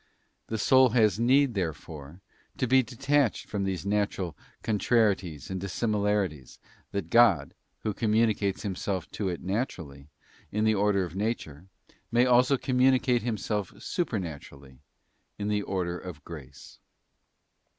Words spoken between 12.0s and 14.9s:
may also }:_communicate Himself supernaturally,